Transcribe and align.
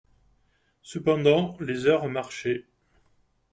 Cependant 0.81 1.55
les 1.59 1.85
heures 1.85 2.07
marchaient. 2.09 2.65